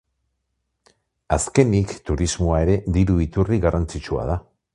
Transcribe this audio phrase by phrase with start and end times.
[1.37, 4.43] Azkenik turismoa ere diru iturri garrantzitsua da.